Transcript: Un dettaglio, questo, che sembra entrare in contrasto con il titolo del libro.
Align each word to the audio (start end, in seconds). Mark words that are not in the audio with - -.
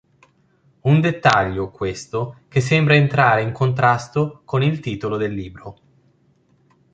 Un 0.81 0.99
dettaglio, 0.99 1.69
questo, 1.69 2.39
che 2.47 2.59
sembra 2.59 2.95
entrare 2.95 3.43
in 3.43 3.51
contrasto 3.51 4.41
con 4.45 4.63
il 4.63 4.79
titolo 4.79 5.15
del 5.15 5.31
libro. 5.31 5.75